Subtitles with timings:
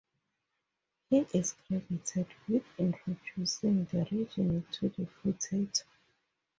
[1.11, 5.83] He is credited with introducing the region to the potato.